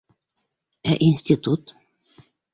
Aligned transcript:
Ә 0.93 0.95
институт? 1.09 1.75